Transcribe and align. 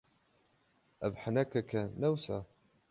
Ev 1.07 1.13
henekek 1.21 1.71
e, 1.81 1.83
ne 1.99 2.07
wisa? 2.13 2.39